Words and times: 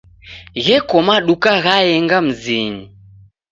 Gheko 0.65 0.95
maduka 1.07 1.49
ghaenga 1.63 2.17
mzinyi. 2.27 2.85